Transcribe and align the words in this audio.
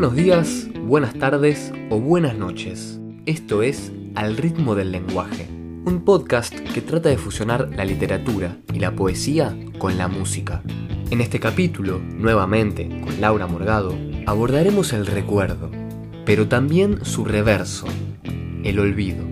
Buenos 0.00 0.16
días, 0.16 0.68
buenas 0.80 1.12
tardes 1.12 1.74
o 1.90 2.00
buenas 2.00 2.34
noches. 2.34 2.98
Esto 3.26 3.62
es 3.62 3.92
Al 4.14 4.38
ritmo 4.38 4.74
del 4.74 4.92
lenguaje, 4.92 5.46
un 5.84 6.06
podcast 6.06 6.54
que 6.58 6.80
trata 6.80 7.10
de 7.10 7.18
fusionar 7.18 7.68
la 7.76 7.84
literatura 7.84 8.56
y 8.72 8.78
la 8.78 8.96
poesía 8.96 9.54
con 9.78 9.98
la 9.98 10.08
música. 10.08 10.62
En 11.10 11.20
este 11.20 11.38
capítulo, 11.38 11.98
nuevamente 11.98 12.88
con 13.04 13.20
Laura 13.20 13.46
Morgado, 13.46 13.94
abordaremos 14.24 14.94
el 14.94 15.04
recuerdo, 15.04 15.70
pero 16.24 16.48
también 16.48 17.04
su 17.04 17.26
reverso, 17.26 17.86
el 18.64 18.78
olvido. 18.78 19.22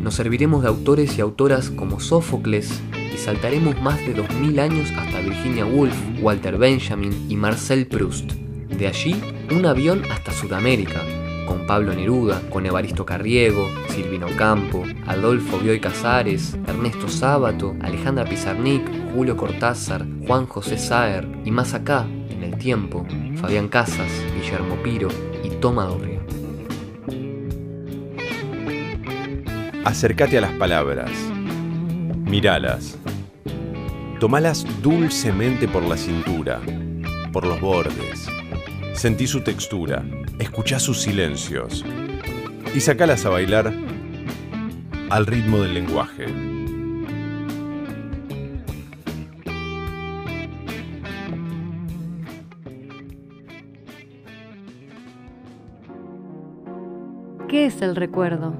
Nos 0.00 0.14
serviremos 0.14 0.64
de 0.64 0.68
autores 0.68 1.16
y 1.16 1.20
autoras 1.20 1.70
como 1.70 2.00
Sófocles 2.00 2.82
y 3.14 3.18
saltaremos 3.18 3.80
más 3.80 4.00
de 4.00 4.14
2000 4.14 4.58
años 4.58 4.90
hasta 4.98 5.20
Virginia 5.20 5.64
Woolf, 5.64 5.94
Walter 6.20 6.58
Benjamin 6.58 7.26
y 7.28 7.36
Marcel 7.36 7.86
Proust. 7.86 8.32
De 8.76 8.88
allí, 8.88 9.14
un 9.54 9.66
avión 9.66 10.02
hasta 10.10 10.32
Sudamérica, 10.32 11.00
con 11.46 11.66
Pablo 11.66 11.92
Neruda, 11.94 12.40
con 12.48 12.64
Evaristo 12.64 13.04
Carriego, 13.04 13.68
Silvino 13.88 14.28
Campo, 14.36 14.84
Adolfo 15.06 15.58
Bioy 15.58 15.80
Casares, 15.80 16.56
Ernesto 16.66 17.08
Sábato, 17.08 17.74
Alejandra 17.80 18.24
Pizarnik, 18.24 18.82
Julio 19.14 19.36
Cortázar, 19.36 20.06
Juan 20.26 20.46
José 20.46 20.78
Saer 20.78 21.28
y 21.44 21.50
más 21.50 21.74
acá, 21.74 22.06
en 22.30 22.42
el 22.42 22.56
tiempo, 22.56 23.06
Fabián 23.36 23.68
Casas, 23.68 24.10
Guillermo 24.34 24.76
Piro 24.82 25.08
y 25.44 25.50
Toma 25.60 25.84
Dorria. 25.84 26.20
Acércate 29.84 30.38
a 30.38 30.42
las 30.42 30.52
palabras, 30.52 31.10
miralas, 32.24 32.96
tomalas 34.20 34.64
dulcemente 34.80 35.66
por 35.66 35.82
la 35.82 35.96
cintura, 35.96 36.60
por 37.32 37.44
los 37.44 37.60
bordes, 37.60 38.31
sentí 38.94 39.26
su 39.26 39.40
textura, 39.42 40.04
escuchá 40.38 40.78
sus 40.78 41.00
silencios 41.00 41.84
y 42.74 42.80
sacalas 42.80 43.24
a 43.26 43.30
bailar 43.30 43.72
al 45.10 45.26
ritmo 45.26 45.58
del 45.58 45.74
lenguaje. 45.74 46.26
¿Qué 57.48 57.66
es 57.66 57.82
el 57.82 57.96
recuerdo? 57.96 58.54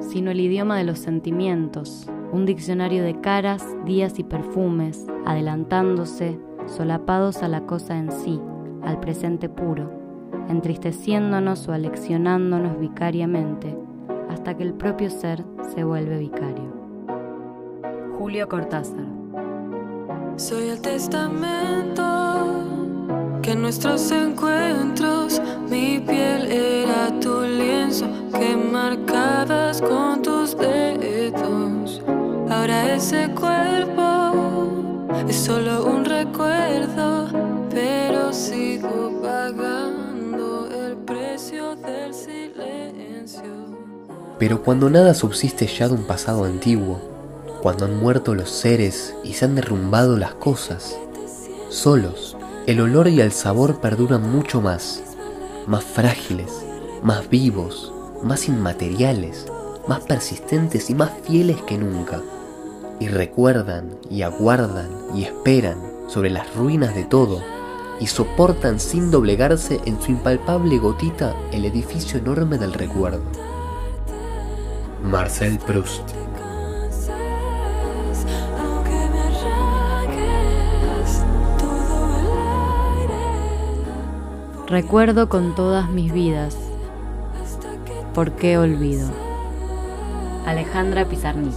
Sino 0.00 0.30
el 0.30 0.40
idioma 0.40 0.78
de 0.78 0.84
los 0.84 0.98
sentimientos, 0.98 2.08
un 2.32 2.46
diccionario 2.46 3.02
de 3.02 3.20
caras, 3.20 3.62
días 3.84 4.18
y 4.18 4.24
perfumes, 4.24 5.06
adelantándose, 5.26 6.38
solapados 6.66 7.42
a 7.42 7.48
la 7.48 7.66
cosa 7.66 7.98
en 7.98 8.10
sí, 8.10 8.40
al 8.88 8.98
presente 9.00 9.50
puro, 9.50 9.90
entristeciéndonos 10.48 11.68
o 11.68 11.74
aleccionándonos 11.74 12.80
vicariamente, 12.80 13.76
hasta 14.30 14.56
que 14.56 14.62
el 14.62 14.72
propio 14.72 15.10
ser 15.10 15.44
se 15.74 15.84
vuelve 15.84 16.18
vicario. 16.18 16.72
Julio 18.18 18.48
Cortázar. 18.48 19.04
Soy 20.36 20.70
el 20.70 20.80
testamento 20.80 22.02
que 23.42 23.52
en 23.52 23.60
nuestros 23.60 24.10
encuentros 24.10 25.42
mi 25.68 26.00
piel 26.00 26.50
era 26.50 27.20
tu 27.20 27.42
lienzo 27.42 28.06
que 28.38 28.56
marcabas 28.56 29.82
con 29.82 30.22
tus 30.22 30.56
dedos. 30.56 32.02
Ahora 32.48 32.94
ese 32.94 33.28
cuerpo 33.34 34.32
es 35.28 35.36
solo 35.36 35.84
un 35.84 36.06
recuerdo, 36.06 37.47
pero 37.78 38.32
sigo 38.32 39.20
pagando 39.22 40.68
el 40.68 40.96
precio 40.96 41.76
del 41.76 42.12
silencio. 42.12 43.42
Pero 44.38 44.62
cuando 44.64 44.90
nada 44.90 45.14
subsiste 45.14 45.66
ya 45.66 45.86
de 45.86 45.94
un 45.94 46.04
pasado 46.04 46.44
antiguo, 46.44 47.00
cuando 47.62 47.84
han 47.84 47.96
muerto 47.96 48.34
los 48.34 48.50
seres 48.50 49.14
y 49.22 49.34
se 49.34 49.44
han 49.44 49.54
derrumbado 49.54 50.16
las 50.16 50.34
cosas, 50.34 50.98
solos, 51.68 52.36
el 52.66 52.80
olor 52.80 53.06
y 53.08 53.20
el 53.20 53.30
sabor 53.30 53.80
perduran 53.80 54.28
mucho 54.28 54.60
más, 54.60 55.02
más 55.66 55.84
frágiles, 55.84 56.50
más 57.02 57.28
vivos, 57.30 57.92
más 58.24 58.48
inmateriales, 58.48 59.46
más 59.86 60.00
persistentes 60.00 60.90
y 60.90 60.94
más 60.94 61.12
fieles 61.22 61.62
que 61.62 61.78
nunca. 61.78 62.20
Y 62.98 63.06
recuerdan 63.06 63.90
y 64.10 64.22
aguardan 64.22 64.88
y 65.14 65.22
esperan 65.22 65.78
sobre 66.08 66.30
las 66.30 66.52
ruinas 66.56 66.96
de 66.96 67.04
todo 67.04 67.57
y 68.00 68.06
soportan 68.06 68.80
sin 68.80 69.10
doblegarse 69.10 69.80
en 69.84 70.00
su 70.00 70.12
impalpable 70.12 70.78
gotita 70.78 71.34
el 71.52 71.64
edificio 71.64 72.18
enorme 72.18 72.58
del 72.58 72.72
recuerdo. 72.72 73.22
Marcel 75.02 75.58
Proust 75.58 76.18
Recuerdo 84.68 85.30
con 85.30 85.54
todas 85.54 85.88
mis 85.88 86.12
vidas. 86.12 86.54
¿Por 88.12 88.32
qué 88.32 88.58
olvido? 88.58 89.08
Alejandra 90.44 91.06
Pizarnik. 91.06 91.54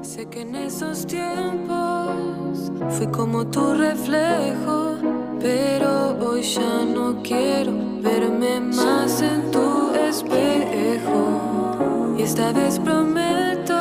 Sé 0.00 0.24
que 0.24 0.40
en 0.40 0.56
esos 0.56 1.06
tiempos 1.06 2.72
fui 2.88 3.08
como 3.08 3.46
tu 3.46 3.74
reflejo, 3.74 4.94
pero 5.40 6.16
hoy 6.20 6.42
ya 6.42 6.84
no 6.84 7.22
quiero 7.22 7.72
verme 8.02 8.60
más 8.60 9.22
en 9.22 9.50
tu 9.50 9.94
espejo. 9.94 12.16
Y 12.18 12.22
esta 12.22 12.52
vez 12.52 12.78
prometo, 12.78 13.74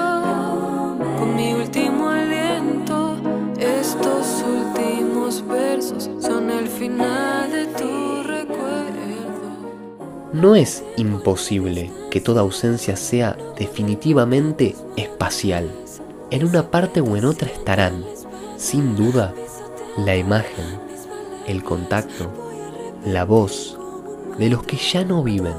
con 1.17 1.35
mi 1.35 1.53
último 1.53 2.09
aliento, 2.09 3.17
estos 3.59 4.43
últimos 4.47 5.45
versos 5.47 6.09
son 6.19 6.49
el 6.49 6.67
final 6.67 7.51
de 7.51 7.65
tu 7.67 8.23
recuerdo. 8.23 8.59
No 10.31 10.55
es 10.55 10.83
imposible 10.95 11.91
que 12.09 12.21
toda 12.21 12.41
ausencia 12.41 12.95
sea 12.95 13.35
definitivamente 13.57 14.75
espacial. 14.95 15.69
En 16.31 16.45
una 16.45 16.71
parte 16.71 17.01
o 17.01 17.17
en 17.17 17.25
otra 17.25 17.49
estarán, 17.49 18.05
sin 18.55 18.95
duda, 18.95 19.33
la 19.97 20.15
imagen, 20.15 20.88
el 21.49 21.63
contacto, 21.63 22.31
la 23.03 23.25
voz 23.25 23.75
de 24.37 24.51
los 24.51 24.61
que 24.63 24.77
ya 24.77 25.03
no 25.03 25.23
viven. 25.23 25.55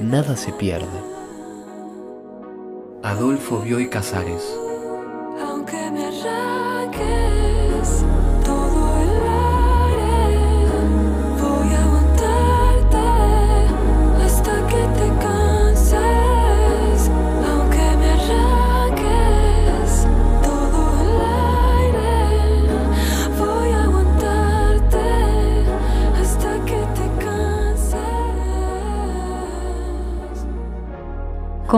Nada 0.00 0.36
se 0.36 0.52
pierde. 0.52 0.88
Adolfo 3.04 3.60
Bioy 3.60 3.88
Casares 3.88 4.42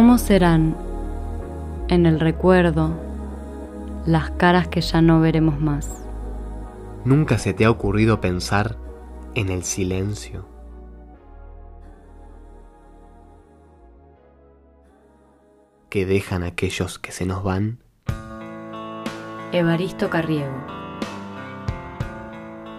¿Cómo 0.04 0.18
serán 0.18 0.76
en 1.88 2.04
el 2.04 2.20
recuerdo 2.20 2.94
las 4.04 4.32
caras 4.32 4.68
que 4.68 4.82
ya 4.82 5.00
no 5.00 5.18
veremos 5.18 5.58
más? 5.58 5.88
¿Nunca 7.06 7.38
se 7.38 7.54
te 7.54 7.64
ha 7.64 7.70
ocurrido 7.70 8.20
pensar 8.20 8.76
en 9.34 9.48
el 9.48 9.64
silencio? 9.64 10.46
que 15.88 16.04
dejan 16.04 16.42
aquellos 16.42 16.98
que 16.98 17.10
se 17.10 17.24
nos 17.24 17.42
van? 17.42 17.78
Evaristo 19.52 20.10
Carriego. 20.10 20.52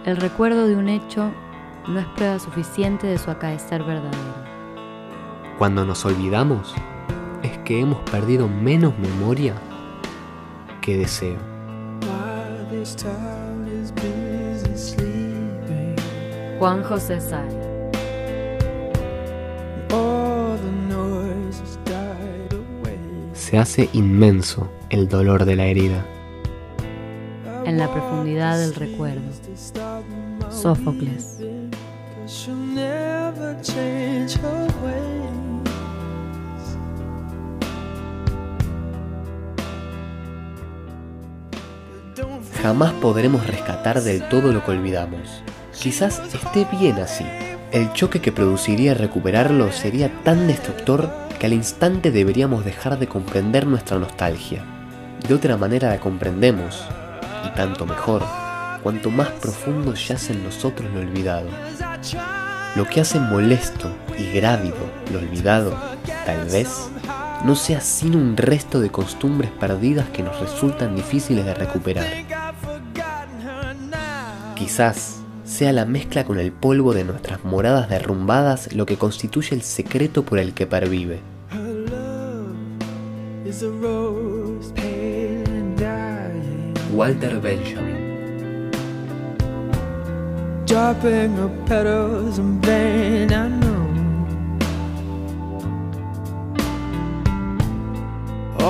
El 0.04 0.16
recuerdo 0.18 0.68
de 0.68 0.76
un 0.76 0.88
hecho 0.88 1.32
no 1.88 1.98
es 1.98 2.06
prueba 2.14 2.38
suficiente 2.38 3.08
de 3.08 3.18
su 3.18 3.32
acaecer 3.32 3.82
verdadero. 3.82 4.46
Cuando 5.58 5.84
nos 5.84 6.04
olvidamos, 6.04 6.72
es 7.46 7.58
que 7.58 7.80
hemos 7.80 7.98
perdido 8.10 8.48
menos 8.48 8.98
memoria 8.98 9.54
que 10.82 10.96
deseo. 10.96 11.38
Juan 16.58 16.82
José 16.84 17.18
away. 17.20 17.48
Se 23.32 23.58
hace 23.58 23.88
inmenso 23.92 24.68
el 24.90 25.08
dolor 25.08 25.44
de 25.44 25.56
la 25.56 25.66
herida. 25.66 26.04
En 27.64 27.78
la 27.78 27.92
profundidad 27.92 28.58
del 28.58 28.74
recuerdo. 28.74 29.22
Sófocles. 30.50 31.38
she'll 32.26 32.54
never 32.56 33.56
change 33.62 34.34
her 34.34 34.68
ways. 34.82 35.05
Jamás 42.66 42.94
podremos 42.94 43.46
rescatar 43.46 44.02
del 44.02 44.28
todo 44.28 44.52
lo 44.52 44.64
que 44.64 44.72
olvidamos. 44.72 45.40
Quizás 45.80 46.20
esté 46.34 46.66
bien 46.76 46.96
así. 46.98 47.24
El 47.70 47.92
choque 47.92 48.20
que 48.20 48.32
produciría 48.32 48.92
recuperarlo 48.92 49.70
sería 49.70 50.10
tan 50.24 50.48
destructor 50.48 51.08
que 51.38 51.46
al 51.46 51.52
instante 51.52 52.10
deberíamos 52.10 52.64
dejar 52.64 52.98
de 52.98 53.06
comprender 53.06 53.68
nuestra 53.68 54.00
nostalgia. 54.00 54.64
De 55.28 55.34
otra 55.34 55.56
manera 55.56 55.90
la 55.90 56.00
comprendemos, 56.00 56.84
y 57.46 57.54
tanto 57.54 57.86
mejor, 57.86 58.24
cuanto 58.82 59.12
más 59.12 59.28
profundo 59.28 59.94
yace 59.94 60.32
en 60.32 60.42
nosotros 60.42 60.92
lo 60.92 61.02
olvidado. 61.02 61.46
Lo 62.74 62.84
que 62.88 63.00
hace 63.00 63.20
molesto 63.20 63.94
y 64.18 64.32
grávido 64.32 64.74
lo 65.12 65.20
olvidado, 65.20 65.72
tal 66.24 66.44
vez, 66.46 66.90
no 67.44 67.54
sea 67.54 67.80
sino 67.80 68.18
un 68.18 68.36
resto 68.36 68.80
de 68.80 68.90
costumbres 68.90 69.52
perdidas 69.52 70.08
que 70.08 70.24
nos 70.24 70.40
resultan 70.40 70.96
difíciles 70.96 71.44
de 71.44 71.54
recuperar. 71.54 72.35
Quizás 74.66 75.18
sea 75.44 75.72
la 75.72 75.84
mezcla 75.84 76.24
con 76.24 76.40
el 76.40 76.50
polvo 76.50 76.92
de 76.92 77.04
nuestras 77.04 77.44
moradas 77.44 77.88
derrumbadas 77.88 78.72
lo 78.74 78.84
que 78.84 78.96
constituye 78.96 79.54
el 79.54 79.62
secreto 79.62 80.24
por 80.24 80.40
el 80.40 80.54
que 80.54 80.66
pervive. 80.66 81.20
Walter 86.92 87.40
Benjamin. 87.40 88.72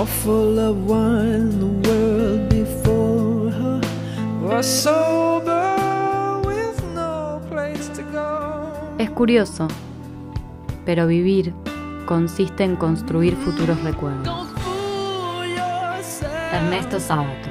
full 0.04 0.58
of 0.58 0.76
wine, 0.84 1.58
the 1.58 1.88
world 1.88 2.48
before 2.50 3.50
her 3.50 3.80
was 4.42 4.66
sober 4.66 5.55
Es 8.98 9.10
curioso, 9.10 9.68
pero 10.86 11.06
vivir 11.06 11.52
consiste 12.06 12.64
en 12.64 12.76
construir 12.76 13.36
futuros 13.36 13.82
recuerdos. 13.82 14.48
Ernesto 16.50 16.98
Sábato. 16.98 17.50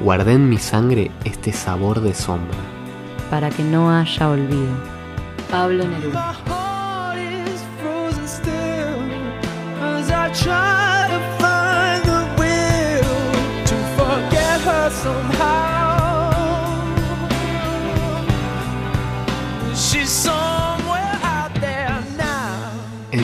Guardé 0.00 0.32
en 0.34 0.48
mi 0.48 0.58
sangre 0.58 1.10
este 1.24 1.52
sabor 1.52 2.00
de 2.00 2.14
sombra. 2.14 2.58
Para 3.30 3.50
que 3.50 3.64
no 3.64 3.90
haya 3.90 4.30
olvido. 4.30 4.76
Pablo 5.50 5.88
Neruda. 5.88 6.59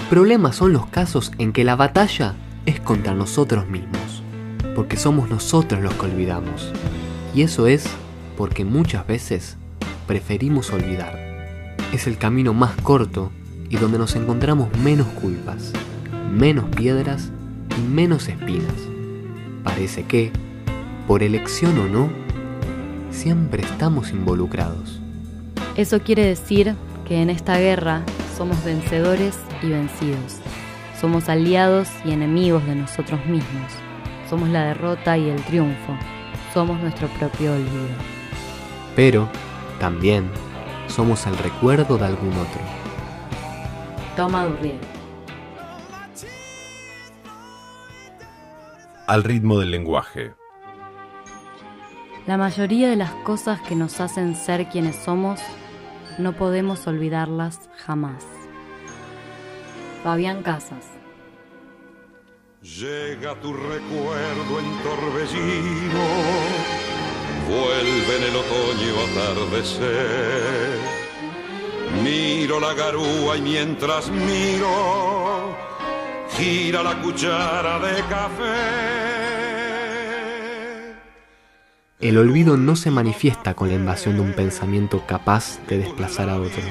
El 0.06 0.10
problema 0.10 0.52
son 0.52 0.72
los 0.72 0.86
casos 0.86 1.32
en 1.36 1.52
que 1.52 1.64
la 1.64 1.74
batalla 1.74 2.36
es 2.64 2.78
contra 2.78 3.12
nosotros 3.12 3.68
mismos, 3.68 4.22
porque 4.76 4.96
somos 4.96 5.28
nosotros 5.28 5.82
los 5.82 5.92
que 5.94 6.06
olvidamos. 6.06 6.70
Y 7.34 7.42
eso 7.42 7.66
es 7.66 7.88
porque 8.36 8.64
muchas 8.64 9.04
veces 9.04 9.56
preferimos 10.06 10.70
olvidar. 10.70 11.18
Es 11.92 12.06
el 12.06 12.18
camino 12.18 12.54
más 12.54 12.76
corto 12.82 13.32
y 13.68 13.78
donde 13.78 13.98
nos 13.98 14.14
encontramos 14.14 14.68
menos 14.78 15.08
culpas, 15.08 15.72
menos 16.32 16.66
piedras 16.76 17.32
y 17.76 17.80
menos 17.80 18.28
espinas. 18.28 18.76
Parece 19.64 20.04
que, 20.04 20.30
por 21.08 21.24
elección 21.24 21.76
o 21.80 21.88
no, 21.88 22.10
siempre 23.10 23.64
estamos 23.64 24.12
involucrados. 24.12 25.00
Eso 25.76 25.98
quiere 25.98 26.24
decir 26.24 26.76
que 27.08 27.22
en 27.22 27.28
esta 27.28 27.58
guerra 27.58 28.04
somos 28.36 28.62
vencedores 28.64 29.38
y 29.62 29.70
vencidos. 29.70 30.40
Somos 31.00 31.28
aliados 31.28 31.88
y 32.04 32.12
enemigos 32.12 32.64
de 32.66 32.74
nosotros 32.74 33.24
mismos. 33.26 33.72
Somos 34.28 34.48
la 34.50 34.64
derrota 34.64 35.16
y 35.16 35.30
el 35.30 35.42
triunfo. 35.44 35.96
Somos 36.52 36.78
nuestro 36.80 37.08
propio 37.08 37.54
olvido. 37.54 37.96
Pero, 38.94 39.28
también, 39.80 40.30
somos 40.88 41.26
el 41.26 41.36
recuerdo 41.38 41.96
de 41.96 42.06
algún 42.06 42.32
otro. 42.32 42.60
Toma 44.16 44.44
Durriel. 44.44 44.78
Al 49.06 49.24
ritmo 49.24 49.58
del 49.60 49.70
lenguaje. 49.70 50.34
La 52.26 52.36
mayoría 52.36 52.90
de 52.90 52.96
las 52.96 53.12
cosas 53.22 53.60
que 53.62 53.76
nos 53.76 54.00
hacen 54.00 54.34
ser 54.34 54.66
quienes 54.68 54.96
somos, 54.96 55.40
no 56.18 56.32
podemos 56.32 56.86
olvidarlas 56.86 57.68
jamás. 57.76 58.24
Fabián 60.02 60.42
Casas. 60.42 60.84
Llega 62.62 63.34
tu 63.40 63.52
recuerdo 63.52 64.58
en 64.58 64.82
torbellino, 64.82 66.06
vuelve 67.48 68.16
en 68.16 68.22
el 68.24 68.36
otoño 68.36 68.92
atardecer. 69.12 70.78
Miro 72.02 72.58
la 72.60 72.74
garúa 72.74 73.36
y 73.36 73.42
mientras 73.42 74.10
miro, 74.10 75.56
gira 76.36 76.82
la 76.82 77.00
cuchara 77.00 77.78
de 77.78 78.02
café. 78.08 79.45
El 81.98 82.18
olvido 82.18 82.58
no 82.58 82.76
se 82.76 82.90
manifiesta 82.90 83.54
con 83.54 83.68
la 83.68 83.74
invasión 83.74 84.16
de 84.16 84.20
un 84.20 84.34
pensamiento 84.34 85.04
capaz 85.06 85.58
de 85.66 85.78
desplazar 85.78 86.28
a 86.28 86.36
otro. 86.36 86.62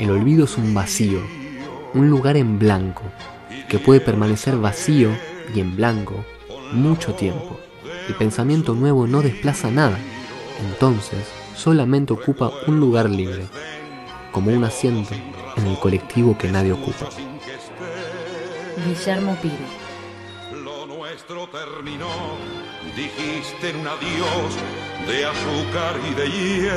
El 0.00 0.10
olvido 0.10 0.46
es 0.46 0.58
un 0.58 0.74
vacío, 0.74 1.20
un 1.94 2.10
lugar 2.10 2.36
en 2.36 2.58
blanco, 2.58 3.04
que 3.68 3.78
puede 3.78 4.00
permanecer 4.00 4.56
vacío 4.56 5.10
y 5.54 5.60
en 5.60 5.76
blanco 5.76 6.24
mucho 6.72 7.14
tiempo. 7.14 7.60
El 8.08 8.16
pensamiento 8.16 8.74
nuevo 8.74 9.06
no 9.06 9.22
desplaza 9.22 9.70
nada, 9.70 9.96
entonces 10.68 11.24
solamente 11.54 12.12
ocupa 12.12 12.50
un 12.66 12.80
lugar 12.80 13.08
libre, 13.08 13.44
como 14.32 14.50
un 14.50 14.64
asiento 14.64 15.14
en 15.56 15.66
el 15.68 15.78
colectivo 15.78 16.36
que 16.36 16.50
nadie 16.50 16.72
ocupa. 16.72 17.10
Guillermo 18.88 19.36
Piro. 19.40 19.81
Nuestro 21.22 21.46
terminó, 21.56 22.10
dijiste 22.96 23.72
un 23.78 23.86
adiós 23.86 24.56
de 25.06 25.24
azúcar 25.24 26.00
y 26.10 26.14
de 26.14 26.28
hiel. 26.28 26.74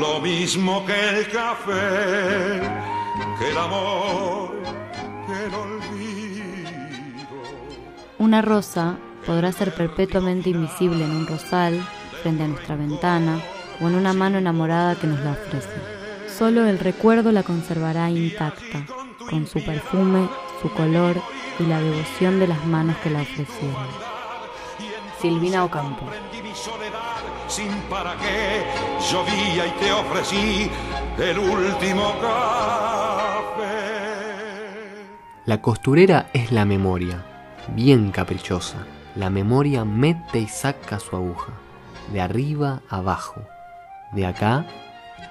Lo 0.00 0.20
mismo 0.20 0.86
que 0.86 1.18
el 1.18 1.28
café, 1.28 2.62
que 3.38 3.50
el 3.50 3.58
amor, 3.58 4.54
que 5.26 5.44
el 5.44 5.54
olvido. 5.54 6.46
Una 8.18 8.40
rosa 8.40 8.96
podrá 9.26 9.52
ser 9.52 9.74
perpetuamente 9.74 10.48
invisible 10.48 11.04
en 11.04 11.10
un 11.10 11.26
rosal, 11.26 11.86
frente 12.22 12.44
a 12.44 12.48
nuestra 12.48 12.76
ventana 12.76 13.42
o 13.82 13.88
en 13.88 13.94
una 13.94 14.14
mano 14.14 14.38
enamorada 14.38 14.94
que 14.94 15.06
nos 15.06 15.20
la 15.20 15.32
ofrece. 15.32 15.68
Solo 16.28 16.66
el 16.66 16.78
recuerdo 16.78 17.30
la 17.30 17.42
conservará 17.42 18.08
intacta, 18.10 18.86
con 19.28 19.46
su 19.46 19.64
perfume, 19.64 20.28
su 20.62 20.70
color 20.72 21.16
y 21.58 21.64
la 21.64 21.80
devoción 21.80 22.40
de 22.40 22.48
las 22.48 22.64
manos 22.66 22.96
que 22.98 23.10
la 23.10 23.22
ofrecieron. 23.22 23.86
Silvina 25.20 25.64
Ocampo. 25.64 26.06
Prendí 26.06 26.48
mi 26.48 26.54
soledad 26.54 27.18
sin 27.48 27.72
para 27.90 28.14
qué, 28.16 28.64
llovía 29.10 29.66
y 29.66 29.70
te 29.80 29.92
ofrecí 29.92 30.70
el 31.18 31.38
último 31.38 32.14
café. 32.20 33.68
La 35.46 35.60
costurera 35.60 36.30
es 36.32 36.52
la 36.52 36.64
memoria, 36.64 37.24
bien 37.74 38.10
caprichosa. 38.10 38.86
La 39.16 39.30
memoria 39.30 39.84
mete 39.84 40.38
y 40.38 40.46
saca 40.46 41.00
su 41.00 41.16
aguja, 41.16 41.52
de 42.12 42.20
arriba 42.20 42.82
a 42.88 42.98
abajo, 42.98 43.42
de 44.12 44.26
acá 44.26 44.66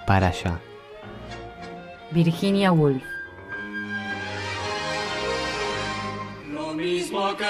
para 0.06 0.28
allá. 0.28 0.60
Virginia 2.12 2.72
Woolf. 2.72 3.17
Que 7.38 7.44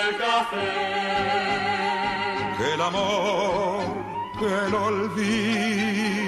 el 2.74 2.82
amor, 2.82 3.80
que 4.40 4.46
el 4.46 4.74
olvido. 4.74 6.28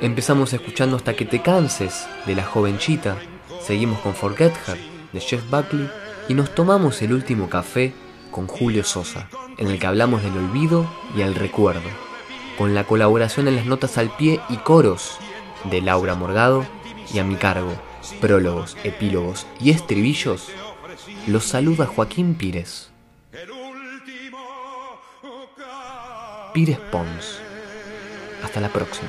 Empezamos 0.00 0.52
escuchando 0.52 0.96
hasta 0.96 1.14
que 1.14 1.24
te 1.24 1.40
canses 1.40 2.06
de 2.26 2.34
la 2.34 2.44
jovenchita. 2.44 3.16
Seguimos 3.62 4.00
con 4.00 4.14
Forget 4.14 4.52
Her 4.68 4.78
de 5.12 5.20
Jeff 5.20 5.48
Buckley 5.50 5.88
y 6.28 6.34
nos 6.34 6.54
tomamos 6.54 7.00
el 7.00 7.14
último 7.14 7.48
café 7.48 7.94
con 8.30 8.46
Julio 8.46 8.84
Sosa, 8.84 9.28
en 9.56 9.68
el 9.68 9.78
que 9.78 9.86
hablamos 9.86 10.22
del 10.22 10.36
olvido 10.36 10.86
y 11.16 11.22
el 11.22 11.34
recuerdo, 11.34 11.88
con 12.58 12.74
la 12.74 12.84
colaboración 12.84 13.48
en 13.48 13.56
las 13.56 13.64
notas 13.64 13.96
al 13.96 14.14
pie 14.16 14.40
y 14.50 14.56
coros 14.58 15.16
de 15.70 15.80
Laura 15.80 16.14
Morgado 16.14 16.66
y 17.12 17.20
a 17.20 17.24
mi 17.24 17.36
cargo, 17.36 17.72
prólogos, 18.20 18.76
epílogos 18.84 19.46
y 19.60 19.70
estribillos, 19.70 20.50
los 21.26 21.44
saluda 21.44 21.86
Joaquín 21.86 22.34
Pires. 22.34 22.90
Pires 26.52 26.78
Pons. 26.78 27.40
Hasta 28.42 28.60
la 28.60 28.68
próxima. 28.68 29.08